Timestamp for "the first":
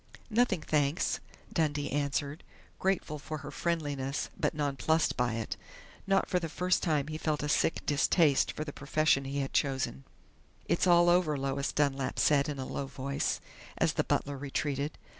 6.39-6.81